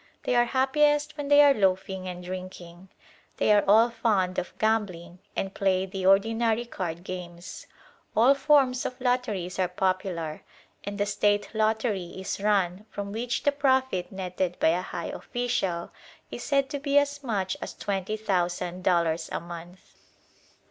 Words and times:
They 0.23 0.35
are 0.35 0.45
happiest 0.45 1.15
when 1.15 1.27
they 1.27 1.43
are 1.43 1.53
loafing 1.53 2.07
and 2.07 2.23
drinking. 2.23 2.89
They 3.37 3.51
are 3.51 3.63
all 3.67 3.91
fond 3.91 4.39
of 4.39 4.57
gambling, 4.57 5.19
and 5.35 5.53
play 5.53 5.85
the 5.85 6.07
ordinary 6.07 6.65
card 6.65 7.03
games. 7.03 7.67
All 8.17 8.33
forms 8.33 8.83
of 8.83 8.99
lotteries 8.99 9.59
are 9.59 9.67
popular, 9.67 10.41
and 10.83 10.99
a 10.99 11.05
State 11.05 11.53
lottery 11.53 12.13
is 12.19 12.41
run 12.41 12.87
from 12.89 13.11
which 13.11 13.43
the 13.43 13.51
profit 13.51 14.11
netted 14.11 14.57
by 14.59 14.69
a 14.69 14.81
high 14.81 15.09
official 15.11 15.91
is 16.31 16.41
said 16.41 16.67
to 16.71 16.79
be 16.79 16.97
as 16.97 17.21
much 17.21 17.55
as 17.61 17.75
twenty 17.75 18.17
thousand 18.17 18.83
dollars 18.83 19.29
a 19.31 19.39
month. 19.39 19.93